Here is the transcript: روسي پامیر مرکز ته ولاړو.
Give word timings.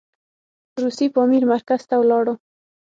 روسي 0.83 1.07
پامیر 1.15 1.43
مرکز 1.51 1.81
ته 1.89 1.95
ولاړو. 1.99 2.33